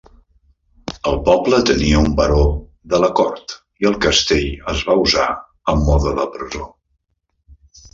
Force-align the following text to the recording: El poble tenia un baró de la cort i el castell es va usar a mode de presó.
El 1.11 1.19
poble 1.27 1.59
tenia 1.71 1.99
un 2.07 2.15
baró 2.21 2.41
de 2.95 3.03
la 3.05 3.11
cort 3.21 3.57
i 3.85 3.91
el 3.93 4.01
castell 4.09 4.51
es 4.77 4.85
va 4.91 5.01
usar 5.07 5.31
a 5.39 5.81
mode 5.87 6.19
de 6.23 6.31
presó. 6.37 6.73